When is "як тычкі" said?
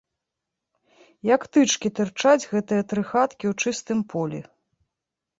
1.35-1.91